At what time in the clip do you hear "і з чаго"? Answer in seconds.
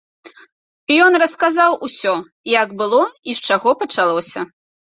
3.29-3.69